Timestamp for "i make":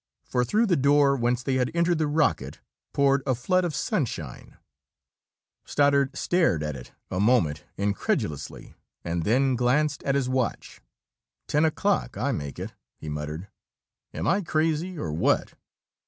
12.17-12.57